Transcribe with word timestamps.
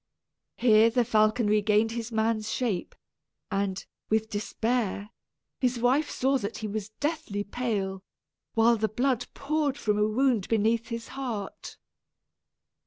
Here 0.57 0.89
the 0.89 1.05
falcon 1.05 1.45
regained 1.45 1.91
his 1.91 2.11
man's 2.11 2.51
shape, 2.51 2.95
and, 3.51 3.85
with 4.09 4.31
despair, 4.31 5.11
his 5.59 5.77
wife 5.77 6.09
saw 6.09 6.39
that 6.39 6.57
he 6.57 6.67
was 6.67 6.89
deathly 6.99 7.43
pale, 7.43 8.01
while 8.55 8.77
the 8.77 8.89
blood 8.89 9.27
poured 9.35 9.77
from 9.77 9.99
a 9.99 10.07
wound 10.07 10.47
beneath 10.47 10.87
his 10.87 11.09
heart. 11.09 11.77